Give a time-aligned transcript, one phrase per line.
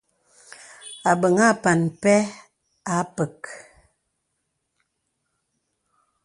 [1.09, 2.19] Àbə̀ŋ àpàn mpɛ̄
[2.93, 3.41] à pə̀k.